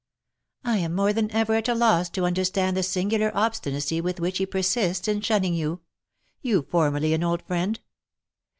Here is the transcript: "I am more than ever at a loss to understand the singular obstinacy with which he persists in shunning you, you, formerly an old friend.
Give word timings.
"I 0.65 0.77
am 0.77 0.95
more 0.95 1.13
than 1.13 1.29
ever 1.29 1.53
at 1.53 1.69
a 1.69 1.75
loss 1.75 2.09
to 2.09 2.25
understand 2.25 2.75
the 2.75 2.81
singular 2.81 3.29
obstinacy 3.37 4.01
with 4.01 4.19
which 4.19 4.39
he 4.39 4.47
persists 4.47 5.07
in 5.07 5.21
shunning 5.21 5.53
you, 5.53 5.81
you, 6.41 6.63
formerly 6.63 7.13
an 7.13 7.23
old 7.23 7.43
friend. 7.43 7.79